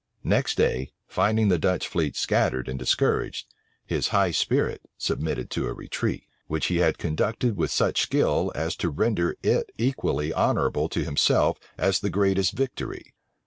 Next 0.23 0.55
day, 0.57 0.93
finding 1.07 1.49
the 1.49 1.59
Dutch 1.59 1.87
fleet 1.87 2.15
scattered 2.15 2.67
and 2.67 2.79
discouraged, 2.79 3.53
his 3.85 4.07
high 4.07 4.31
spirit 4.31 4.81
submitted 4.97 5.51
to 5.51 5.67
a 5.67 5.75
retreat, 5.75 6.23
which 6.47 6.71
yet 6.71 6.95
he 6.97 7.01
conducted 7.01 7.55
with 7.55 7.69
such 7.69 8.01
skill, 8.01 8.51
as 8.55 8.75
to 8.77 8.89
render 8.89 9.35
it 9.43 9.69
equally 9.77 10.33
honorable 10.33 10.89
to 10.89 11.03
himself 11.03 11.59
as 11.77 11.99
the 11.99 12.09
greatest 12.09 12.53
victory. 12.53 13.13